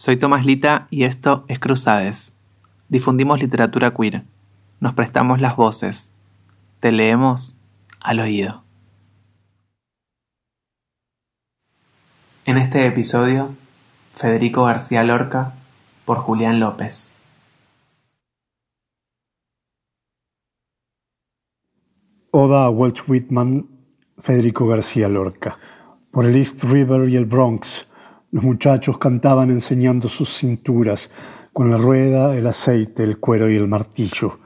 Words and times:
Soy 0.00 0.16
Tomás 0.16 0.46
Lita 0.46 0.86
y 0.90 1.04
esto 1.04 1.44
es 1.46 1.58
Cruzades. 1.58 2.34
Difundimos 2.88 3.38
literatura 3.38 3.92
queer. 3.92 4.24
Nos 4.80 4.94
prestamos 4.94 5.40
las 5.40 5.56
voces. 5.56 6.10
Te 6.80 6.90
leemos 6.90 7.54
al 8.00 8.20
oído. 8.20 8.64
En 12.46 12.56
este 12.56 12.86
episodio, 12.86 13.54
Federico 14.16 14.64
García 14.64 15.04
Lorca 15.04 15.52
por 16.06 16.18
Julián 16.18 16.58
López. 16.58 17.12
Oda 22.32 22.66
a 22.66 22.70
Walt 22.70 23.00
Whitman, 23.08 23.66
Federico 24.16 24.64
García 24.68 25.08
Lorca. 25.08 25.58
Por 26.12 26.26
el 26.26 26.36
East 26.36 26.62
River 26.62 27.08
y 27.08 27.16
el 27.16 27.24
Bronx, 27.24 27.88
los 28.30 28.44
muchachos 28.44 28.98
cantaban 28.98 29.50
enseñando 29.50 30.08
sus 30.08 30.38
cinturas, 30.38 31.10
con 31.52 31.72
la 31.72 31.76
rueda, 31.76 32.36
el 32.36 32.46
aceite, 32.46 33.02
el 33.02 33.18
cuero 33.18 33.50
y 33.50 33.56
el 33.56 33.66
martillo. 33.66 34.38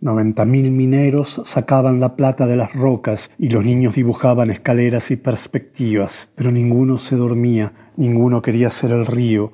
Noventa 0.00 0.44
mil 0.44 0.72
mineros 0.72 1.40
sacaban 1.44 2.00
la 2.00 2.16
plata 2.16 2.48
de 2.48 2.56
las 2.56 2.72
rocas 2.72 3.30
y 3.38 3.48
los 3.48 3.64
niños 3.64 3.94
dibujaban 3.94 4.50
escaleras 4.50 5.12
y 5.12 5.16
perspectivas, 5.16 6.30
pero 6.34 6.50
ninguno 6.50 6.98
se 6.98 7.14
dormía, 7.14 7.72
ninguno 7.96 8.42
quería 8.42 8.70
ser 8.70 8.90
el 8.90 9.06
río, 9.06 9.52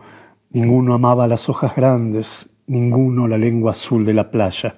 ninguno 0.51 0.95
amaba 0.95 1.29
las 1.29 1.51
hojas 1.51 1.77
grandes, 1.77 2.49
ninguno 2.67 3.29
la 3.29 3.37
lengua 3.37 3.73
azul 3.73 4.07
de 4.07 4.15
la 4.15 4.31
playa. 4.31 4.77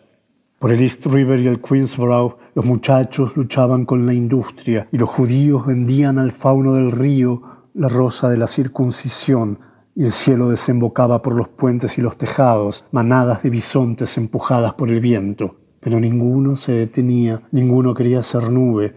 Por 0.59 0.73
el 0.73 0.81
East 0.81 1.06
River 1.06 1.39
y 1.39 1.47
el 1.47 1.61
Queensborough, 1.61 2.37
los 2.56 2.64
muchachos 2.64 3.37
luchaban 3.37 3.84
con 3.84 4.06
la 4.06 4.12
industria 4.12 4.89
y 4.91 4.98
los 4.98 5.09
judíos 5.09 5.65
vendían 5.65 6.19
al 6.19 6.33
fauno 6.33 6.75
del 6.75 6.91
río 6.91 7.42
la 7.75 7.89
rosa 7.89 8.28
de 8.28 8.39
la 8.39 8.48
circuncisión 8.48 9.61
y 9.95 10.05
el 10.05 10.11
cielo 10.11 10.48
desembocaba 10.48 11.23
por 11.23 11.37
los 11.37 11.48
puentes 11.48 11.97
y 11.97 12.03
los 12.03 12.19
tejados, 12.19 12.84
manadas 12.91 13.45
de 13.45 13.50
bisontes 13.50 14.17
empujadas 14.17 14.75
por 14.75 14.89
el 14.89 14.98
viento. 14.98 15.55
Pero 15.78 16.00
ninguno 16.00 16.56
se 16.56 16.72
detenía, 16.72 17.41
ninguno 17.53 17.95
quería 17.95 18.25
ser 18.25 18.50
nube, 18.50 18.95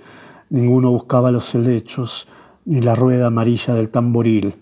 ninguno 0.50 0.90
buscaba 0.90 1.30
los 1.30 1.53
helechos, 1.53 2.28
ni 2.66 2.81
la 2.81 2.96
rueda 2.96 3.28
amarilla 3.28 3.75
del 3.75 3.90
tamboril. 3.90 4.56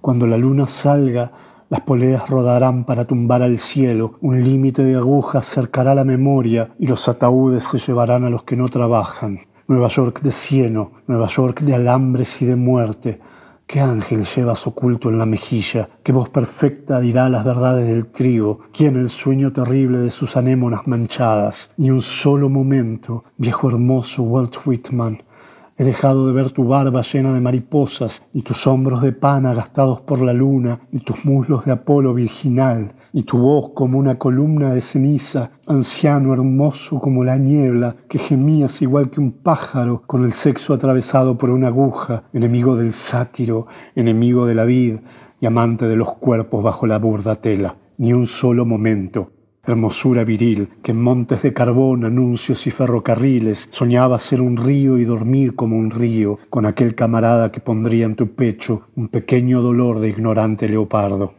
Cuando 0.00 0.26
la 0.26 0.38
luna 0.38 0.66
salga, 0.66 1.30
las 1.70 1.82
poleas 1.82 2.28
rodarán 2.30 2.84
para 2.84 3.04
tumbar 3.04 3.42
al 3.42 3.58
cielo, 3.58 4.14
un 4.22 4.42
límite 4.42 4.82
de 4.84 4.96
agujas 4.96 5.46
cercará 5.46 5.94
la 5.94 6.04
memoria 6.04 6.70
y 6.78 6.86
los 6.86 7.08
ataúdes 7.08 7.64
se 7.64 7.78
llevarán 7.78 8.24
a 8.24 8.30
los 8.30 8.44
que 8.44 8.56
no 8.56 8.68
trabajan. 8.68 9.40
Nueva 9.66 9.88
York 9.88 10.22
de 10.22 10.32
cieno, 10.32 10.92
Nueva 11.06 11.28
York 11.28 11.60
de 11.60 11.74
alambres 11.74 12.40
y 12.40 12.46
de 12.46 12.56
muerte. 12.56 13.20
¿Qué 13.66 13.80
ángel 13.80 14.24
llevas 14.24 14.66
oculto 14.66 15.10
en 15.10 15.18
la 15.18 15.26
mejilla? 15.26 15.90
¿Qué 16.02 16.10
voz 16.10 16.30
perfecta 16.30 17.00
dirá 17.00 17.28
las 17.28 17.44
verdades 17.44 17.86
del 17.86 18.06
trigo? 18.06 18.60
¿Quién 18.72 18.96
el 18.96 19.10
sueño 19.10 19.52
terrible 19.52 19.98
de 19.98 20.10
sus 20.10 20.38
anémonas 20.38 20.86
manchadas? 20.86 21.70
Ni 21.76 21.90
un 21.90 22.00
solo 22.00 22.48
momento, 22.48 23.24
viejo 23.36 23.68
hermoso 23.68 24.22
Walt 24.22 24.56
Whitman, 24.64 25.20
He 25.80 25.84
dejado 25.84 26.26
de 26.26 26.32
ver 26.32 26.50
tu 26.50 26.64
barba 26.64 27.02
llena 27.02 27.32
de 27.32 27.40
mariposas 27.40 28.24
y 28.32 28.42
tus 28.42 28.66
hombros 28.66 29.00
de 29.00 29.12
pana 29.12 29.54
gastados 29.54 30.00
por 30.00 30.20
la 30.20 30.32
luna 30.32 30.80
y 30.90 30.98
tus 30.98 31.24
muslos 31.24 31.64
de 31.64 31.70
Apolo 31.70 32.12
virginal 32.14 32.90
y 33.12 33.22
tu 33.22 33.38
voz 33.38 33.70
como 33.74 33.96
una 33.96 34.18
columna 34.18 34.74
de 34.74 34.80
ceniza, 34.80 35.52
anciano 35.68 36.32
hermoso 36.32 36.98
como 36.98 37.22
la 37.22 37.38
niebla, 37.38 37.94
que 38.08 38.18
gemías 38.18 38.82
igual 38.82 39.08
que 39.08 39.20
un 39.20 39.30
pájaro 39.30 40.02
con 40.04 40.24
el 40.24 40.32
sexo 40.32 40.74
atravesado 40.74 41.38
por 41.38 41.50
una 41.50 41.68
aguja, 41.68 42.24
enemigo 42.32 42.74
del 42.74 42.92
sátiro, 42.92 43.66
enemigo 43.94 44.46
de 44.46 44.56
la 44.56 44.64
vid 44.64 44.96
y 45.40 45.46
amante 45.46 45.86
de 45.86 45.94
los 45.94 46.12
cuerpos 46.14 46.60
bajo 46.64 46.88
la 46.88 46.98
burda 46.98 47.36
tela. 47.36 47.76
Ni 47.98 48.12
un 48.12 48.26
solo 48.26 48.66
momento 48.66 49.30
hermosura 49.66 50.24
viril, 50.24 50.68
que 50.82 50.92
en 50.92 51.02
montes 51.02 51.42
de 51.42 51.52
carbón, 51.52 52.04
anuncios 52.04 52.66
y 52.66 52.70
ferrocarriles 52.70 53.68
soñaba 53.70 54.18
ser 54.18 54.40
un 54.40 54.56
río 54.56 54.98
y 54.98 55.04
dormir 55.04 55.54
como 55.54 55.76
un 55.76 55.90
río, 55.90 56.38
con 56.48 56.66
aquel 56.66 56.94
camarada 56.94 57.52
que 57.52 57.60
pondría 57.60 58.06
en 58.06 58.16
tu 58.16 58.34
pecho 58.34 58.88
un 58.96 59.08
pequeño 59.08 59.60
dolor 59.60 60.00
de 60.00 60.08
ignorante 60.08 60.68
leopardo. 60.68 61.32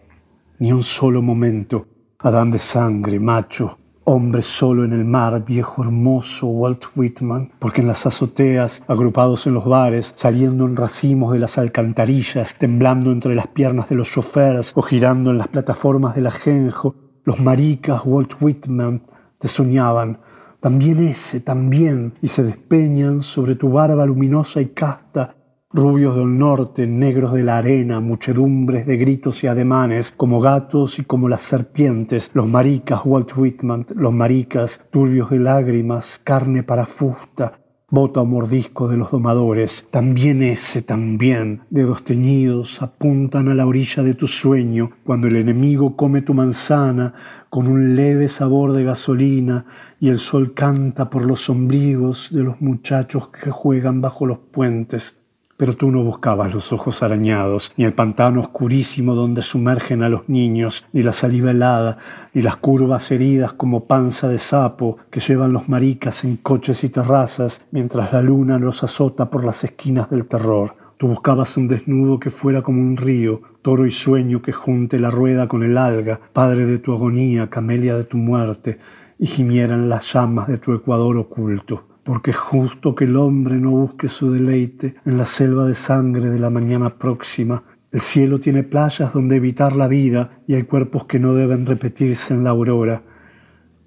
Ni 0.59 0.71
un 0.71 0.83
solo 0.83 1.21
momento, 1.21 1.87
Adán 2.21 2.51
de 2.51 2.59
sangre, 2.59 3.17
macho, 3.17 3.77
hombre 4.03 4.41
solo 4.41 4.83
en 4.83 4.91
el 4.91 5.05
mar, 5.05 5.45
viejo 5.45 5.83
hermoso 5.83 6.47
Walt 6.47 6.83
Whitman, 6.95 7.47
porque 7.59 7.79
en 7.79 7.87
las 7.87 8.05
azoteas, 8.05 8.83
agrupados 8.87 9.47
en 9.47 9.53
los 9.53 9.65
bares, 9.65 10.13
saliendo 10.17 10.65
en 10.65 10.75
racimos 10.75 11.31
de 11.31 11.39
las 11.39 11.57
alcantarillas, 11.57 12.55
temblando 12.55 13.11
entre 13.11 13.35
las 13.35 13.47
piernas 13.47 13.87
de 13.87 13.95
los 13.95 14.11
choferes 14.11 14.73
o 14.75 14.81
girando 14.81 15.31
en 15.31 15.37
las 15.37 15.47
plataformas 15.47 16.15
del 16.15 16.27
ajenjo, 16.27 16.95
los 17.23 17.39
maricas 17.39 18.01
Walt 18.05 18.33
Whitman 18.39 19.01
te 19.37 19.47
soñaban, 19.47 20.19
también 20.59 21.07
ese, 21.07 21.39
también, 21.39 22.13
y 22.21 22.27
se 22.27 22.43
despeñan 22.43 23.23
sobre 23.23 23.55
tu 23.55 23.71
barba 23.71 24.05
luminosa 24.05 24.61
y 24.61 24.67
casta, 24.67 25.35
rubios 25.71 26.15
del 26.15 26.37
norte, 26.37 26.87
negros 26.87 27.33
de 27.33 27.43
la 27.43 27.59
arena, 27.59 27.99
muchedumbres 27.99 28.85
de 28.85 28.97
gritos 28.97 29.43
y 29.43 29.47
ademanes, 29.47 30.11
como 30.11 30.41
gatos 30.41 30.99
y 30.99 31.03
como 31.03 31.29
las 31.29 31.43
serpientes, 31.43 32.31
los 32.33 32.47
maricas 32.47 33.01
Walt 33.05 33.31
Whitman, 33.37 33.85
los 33.95 34.13
maricas, 34.13 34.81
turbios 34.91 35.29
de 35.29 35.39
lágrimas, 35.39 36.19
carne 36.23 36.63
para 36.63 36.85
fusta, 36.85 37.53
bota 37.91 38.21
o 38.21 38.25
mordisco 38.25 38.87
de 38.87 38.97
los 38.97 39.11
domadores, 39.11 39.85
también 39.89 40.43
ese, 40.43 40.81
también, 40.81 41.61
dedos 41.69 42.03
teñidos, 42.03 42.81
apuntan 42.81 43.49
a 43.49 43.55
la 43.55 43.65
orilla 43.65 44.03
de 44.03 44.13
tu 44.13 44.27
sueño, 44.27 44.91
cuando 45.03 45.27
el 45.27 45.35
enemigo 45.35 45.95
come 45.95 46.21
tu 46.21 46.33
manzana 46.33 47.13
con 47.49 47.67
un 47.67 47.95
leve 47.95 48.29
sabor 48.29 48.73
de 48.73 48.83
gasolina 48.83 49.65
y 49.99 50.09
el 50.09 50.19
sol 50.19 50.53
canta 50.53 51.09
por 51.09 51.25
los 51.25 51.49
ombligos 51.49 52.29
de 52.31 52.43
los 52.43 52.61
muchachos 52.61 53.29
que 53.29 53.49
juegan 53.51 54.01
bajo 54.01 54.25
los 54.25 54.37
puentes. 54.37 55.18
Pero 55.59 55.75
tú 55.75 55.91
no 55.91 56.05
buscabas 56.05 56.53
los 56.53 56.71
ojos 56.71 57.03
arañados, 57.03 57.73
ni 57.75 57.83
el 57.83 57.91
pantano 57.91 58.39
oscurísimo 58.39 59.13
donde 59.13 59.41
sumergen 59.41 60.03
a 60.03 60.07
los 60.07 60.29
niños, 60.29 60.85
ni 60.93 61.03
la 61.03 61.11
saliva 61.11 61.51
helada, 61.51 61.97
ni 62.33 62.41
las 62.41 62.55
curvas 62.55 63.11
heridas 63.11 63.51
como 63.51 63.83
panza 63.83 64.29
de 64.29 64.37
sapo 64.37 64.95
que 65.11 65.19
llevan 65.19 65.51
los 65.51 65.67
maricas 65.67 66.23
en 66.23 66.37
coches 66.37 66.85
y 66.85 66.89
terrazas 66.89 67.65
mientras 67.71 68.13
la 68.13 68.21
luna 68.21 68.57
los 68.57 68.85
azota 68.85 69.29
por 69.29 69.43
las 69.43 69.65
esquinas 69.65 70.09
del 70.09 70.27
terror. 70.27 70.71
Tú 70.95 71.09
buscabas 71.09 71.57
un 71.57 71.67
desnudo 71.67 72.21
que 72.21 72.29
fuera 72.29 72.61
como 72.61 72.81
un 72.81 72.95
río, 72.95 73.41
toro 73.61 73.85
y 73.85 73.91
sueño 73.91 74.41
que 74.41 74.53
junte 74.53 74.97
la 74.97 75.09
rueda 75.09 75.49
con 75.49 75.63
el 75.63 75.77
alga, 75.77 76.21
padre 76.31 76.67
de 76.67 76.79
tu 76.79 76.93
agonía, 76.93 77.49
camelia 77.49 77.97
de 77.97 78.05
tu 78.05 78.15
muerte, 78.15 78.79
y 79.17 79.27
gimieran 79.27 79.89
las 79.89 80.13
llamas 80.13 80.47
de 80.47 80.57
tu 80.57 80.73
ecuador 80.73 81.17
oculto 81.17 81.88
porque 82.09 82.31
es 82.31 82.37
justo 82.37 82.95
que 82.95 83.03
el 83.05 83.15
hombre 83.17 83.59
no 83.59 83.69
busque 83.69 84.07
su 84.07 84.31
deleite 84.31 84.95
en 85.05 85.15
la 85.15 85.27
selva 85.27 85.67
de 85.67 85.75
sangre 85.75 86.31
de 86.31 86.39
la 86.39 86.49
mañana 86.49 86.89
próxima. 86.97 87.61
El 87.91 88.01
cielo 88.01 88.39
tiene 88.39 88.63
playas 88.63 89.13
donde 89.13 89.35
evitar 89.35 89.75
la 89.75 89.87
vida 89.87 90.41
y 90.47 90.55
hay 90.55 90.63
cuerpos 90.63 91.05
que 91.05 91.19
no 91.19 91.35
deben 91.35 91.67
repetirse 91.67 92.33
en 92.33 92.43
la 92.43 92.49
aurora. 92.49 93.03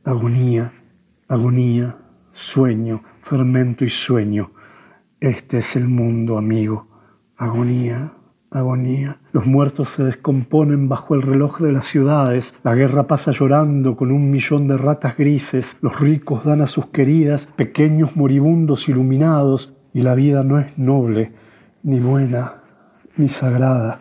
Agonía, 0.04 0.72
agonía, 1.26 1.98
sueño, 2.30 3.02
fermento 3.22 3.84
y 3.84 3.90
sueño. 3.90 4.52
Este 5.18 5.58
es 5.58 5.74
el 5.74 5.88
mundo, 5.88 6.38
amigo. 6.38 6.86
Agonía, 7.36 8.12
agonía. 8.52 9.18
Los 9.32 9.46
muertos 9.46 9.90
se 9.90 10.04
descomponen 10.04 10.88
bajo 10.88 11.14
el 11.14 11.22
reloj 11.22 11.60
de 11.60 11.72
las 11.72 11.86
ciudades, 11.86 12.54
la 12.62 12.74
guerra 12.74 13.06
pasa 13.06 13.32
llorando 13.32 13.96
con 13.96 14.12
un 14.12 14.30
millón 14.30 14.68
de 14.68 14.76
ratas 14.76 15.16
grises, 15.16 15.76
los 15.80 15.98
ricos 16.00 16.44
dan 16.44 16.60
a 16.60 16.66
sus 16.66 16.86
queridas 16.86 17.48
pequeños 17.56 18.16
moribundos 18.16 18.88
iluminados, 18.88 19.72
y 19.94 20.02
la 20.02 20.14
vida 20.14 20.42
no 20.42 20.58
es 20.58 20.78
noble, 20.78 21.32
ni 21.82 22.00
buena, 22.00 22.62
ni 23.16 23.28
sagrada. 23.28 24.00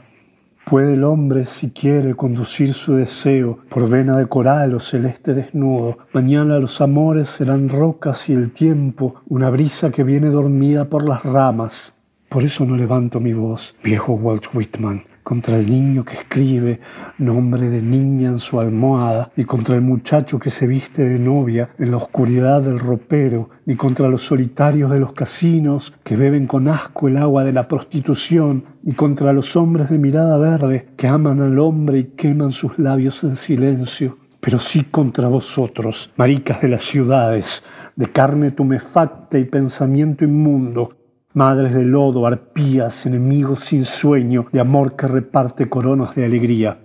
Puede 0.65 0.93
el 0.93 1.03
hombre, 1.03 1.45
si 1.45 1.71
quiere, 1.71 2.15
conducir 2.15 2.73
su 2.73 2.93
deseo 2.93 3.59
por 3.67 3.89
vena 3.89 4.15
de 4.15 4.27
coral 4.27 4.73
o 4.73 4.79
celeste 4.79 5.33
desnudo. 5.33 5.97
Mañana 6.13 6.59
los 6.59 6.79
amores 6.79 7.29
serán 7.29 7.67
rocas 7.67 8.29
y 8.29 8.33
el 8.33 8.51
tiempo 8.51 9.15
una 9.27 9.49
brisa 9.49 9.91
que 9.91 10.03
viene 10.03 10.29
dormida 10.29 10.85
por 10.85 11.07
las 11.07 11.23
ramas. 11.23 11.93
Por 12.31 12.45
eso 12.45 12.63
no 12.63 12.77
levanto 12.77 13.19
mi 13.19 13.33
voz, 13.33 13.75
viejo 13.83 14.13
Walt 14.13 14.45
Whitman, 14.53 15.01
contra 15.21 15.57
el 15.57 15.69
niño 15.69 16.05
que 16.05 16.13
escribe 16.13 16.79
nombre 17.17 17.69
de 17.69 17.81
niña 17.81 18.29
en 18.29 18.39
su 18.39 18.57
almohada, 18.57 19.29
ni 19.35 19.43
contra 19.43 19.75
el 19.75 19.81
muchacho 19.81 20.39
que 20.39 20.49
se 20.49 20.65
viste 20.65 21.03
de 21.03 21.19
novia 21.19 21.71
en 21.77 21.91
la 21.91 21.97
oscuridad 21.97 22.61
del 22.61 22.79
ropero, 22.79 23.49
ni 23.65 23.75
contra 23.75 24.07
los 24.07 24.23
solitarios 24.23 24.89
de 24.91 24.99
los 24.99 25.11
casinos 25.11 25.93
que 26.05 26.15
beben 26.15 26.47
con 26.47 26.69
asco 26.69 27.09
el 27.09 27.17
agua 27.17 27.43
de 27.43 27.51
la 27.51 27.67
prostitución, 27.67 28.63
ni 28.81 28.93
contra 28.93 29.33
los 29.33 29.57
hombres 29.57 29.89
de 29.89 29.97
mirada 29.97 30.37
verde 30.37 30.87
que 30.95 31.09
aman 31.09 31.41
al 31.41 31.59
hombre 31.59 31.99
y 31.99 32.03
queman 32.15 32.53
sus 32.53 32.79
labios 32.79 33.25
en 33.25 33.35
silencio, 33.35 34.19
pero 34.39 34.57
sí 34.57 34.85
contra 34.85 35.27
vosotros, 35.27 36.13
maricas 36.15 36.61
de 36.61 36.69
las 36.69 36.83
ciudades, 36.83 37.61
de 37.97 38.09
carne 38.09 38.51
tumefacta 38.51 39.37
y 39.37 39.43
pensamiento 39.43 40.23
inmundo, 40.23 40.91
Madres 41.33 41.73
de 41.73 41.85
lodo, 41.85 42.27
arpías, 42.27 43.05
enemigos 43.05 43.61
sin 43.61 43.85
sueño, 43.85 44.47
de 44.51 44.59
amor 44.59 44.97
que 44.97 45.07
reparte 45.07 45.69
coronas 45.69 46.13
de 46.13 46.25
alegría. 46.25 46.77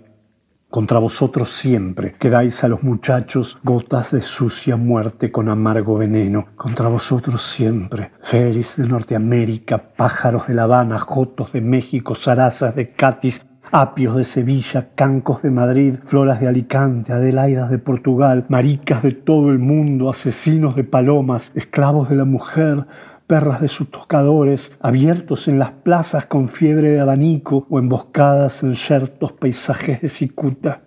Contra 0.69 0.99
vosotros 0.99 1.49
siempre 1.49 2.15
que 2.17 2.29
dais 2.29 2.63
a 2.63 2.69
los 2.69 2.81
muchachos 2.81 3.57
gotas 3.61 4.11
de 4.11 4.21
sucia 4.21 4.77
muerte 4.77 5.31
con 5.33 5.49
amargo 5.49 5.97
veneno. 5.97 6.47
Contra 6.55 6.87
vosotros 6.87 7.43
siempre, 7.43 8.11
feris 8.21 8.77
de 8.77 8.87
Norteamérica, 8.87 9.79
pájaros 9.79 10.47
de 10.47 10.53
La 10.53 10.63
Habana, 10.63 10.97
jotos 10.97 11.51
de 11.51 11.59
México, 11.59 12.15
zarazas 12.15 12.73
de 12.73 12.93
Cádiz, 12.93 13.41
apios 13.69 14.15
de 14.15 14.23
Sevilla, 14.23 14.91
cancos 14.95 15.41
de 15.41 15.51
Madrid, 15.51 15.95
floras 16.05 16.39
de 16.39 16.47
Alicante, 16.47 17.11
adelaidas 17.11 17.69
de 17.69 17.79
Portugal, 17.79 18.45
maricas 18.47 19.03
de 19.03 19.11
todo 19.11 19.51
el 19.51 19.59
mundo, 19.59 20.09
asesinos 20.09 20.73
de 20.75 20.85
palomas, 20.85 21.51
esclavos 21.53 22.09
de 22.09 22.15
la 22.15 22.25
mujer, 22.25 22.85
perras 23.27 23.61
de 23.61 23.67
sus 23.67 23.91
tocadores, 23.91 24.71
abiertos 24.79 25.47
en 25.47 25.59
las 25.59 25.71
plazas 25.71 26.25
con 26.25 26.47
fiebre 26.47 26.91
de 26.91 27.01
abanico 27.01 27.67
o 27.69 27.77
emboscadas 27.77 28.63
en 28.63 28.75
ciertos 28.75 29.33
paisajes 29.33 30.01
de 30.01 30.09
cicuta. 30.09 30.81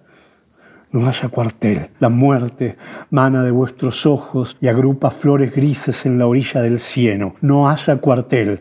No 0.91 1.07
haya 1.07 1.29
cuartel, 1.29 1.91
la 2.01 2.09
muerte 2.09 2.77
mana 3.11 3.45
de 3.45 3.53
vuestros 3.53 4.07
ojos 4.07 4.57
y 4.61 4.67
agrupa 4.67 5.11
flores 5.11 5.55
grises 5.55 6.05
en 6.07 6.19
la 6.19 6.27
orilla 6.27 6.63
del 6.63 6.81
cieno. 6.81 7.37
No 7.43 7.71
haya 7.71 7.97
cuartel, 7.99 8.61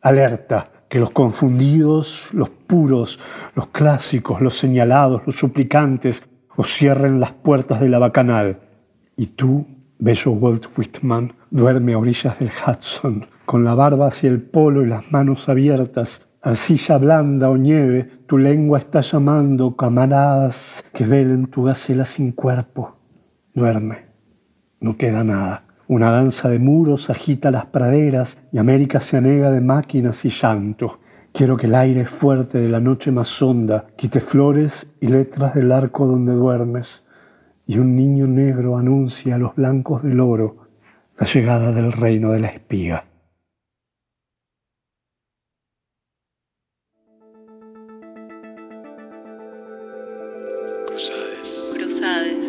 alerta, 0.00 0.64
que 0.88 0.98
los 0.98 1.10
confundidos, 1.10 2.28
los 2.32 2.48
puros, 2.48 3.20
los 3.54 3.68
clásicos, 3.68 4.40
los 4.40 4.56
señalados, 4.56 5.22
los 5.26 5.36
suplicantes, 5.36 6.24
os 6.56 6.72
cierren 6.72 7.20
las 7.20 7.32
puertas 7.32 7.78
de 7.80 7.88
la 7.88 7.98
bacanal. 7.98 8.58
Y 9.16 9.26
tú, 9.26 9.66
bello 9.98 10.32
Walt 10.32 10.66
Whitman, 10.76 11.32
duerme 11.50 11.94
a 11.94 11.98
orillas 11.98 12.38
del 12.38 12.50
Hudson, 12.50 13.26
con 13.44 13.64
la 13.64 13.74
barba 13.74 14.08
hacia 14.08 14.30
el 14.30 14.40
polo 14.40 14.82
y 14.82 14.86
las 14.86 15.10
manos 15.10 15.48
abiertas, 15.48 16.22
arcilla 16.42 16.98
blanda 16.98 17.50
o 17.50 17.56
nieve, 17.56 18.08
tu 18.26 18.38
lengua 18.38 18.78
está 18.78 19.00
llamando 19.00 19.76
camaradas 19.76 20.84
que 20.92 21.06
velen 21.06 21.46
tu 21.46 21.64
gacela 21.64 22.04
sin 22.04 22.32
cuerpo. 22.32 22.96
Duerme, 23.54 23.98
no 24.80 24.96
queda 24.96 25.24
nada. 25.24 25.64
Una 25.88 26.10
danza 26.10 26.48
de 26.48 26.58
muros 26.58 27.10
agita 27.10 27.50
las 27.50 27.66
praderas 27.66 28.38
y 28.52 28.58
América 28.58 29.00
se 29.00 29.16
anega 29.16 29.50
de 29.50 29.62
máquinas 29.62 30.24
y 30.24 30.30
llanto. 30.30 31.00
Quiero 31.32 31.56
que 31.56 31.66
el 31.66 31.74
aire 31.74 32.06
fuerte 32.06 32.58
de 32.58 32.68
la 32.68 32.80
noche 32.80 33.10
más 33.10 33.40
honda 33.40 33.86
quite 33.96 34.20
flores 34.20 34.86
y 35.00 35.08
letras 35.08 35.54
del 35.54 35.72
arco 35.72 36.06
donde 36.06 36.34
duermes, 36.34 37.02
y 37.68 37.78
un 37.78 37.94
niño 37.94 38.26
negro 38.26 38.78
anuncia 38.78 39.34
a 39.34 39.38
los 39.38 39.54
blancos 39.54 40.02
del 40.02 40.20
oro 40.20 40.68
la 41.18 41.26
llegada 41.26 41.70
del 41.70 41.92
reino 41.92 42.32
de 42.32 42.40
la 42.40 42.48
espiga. 42.48 43.04
Cruzades. 50.86 51.74
Cruzades. 51.76 52.47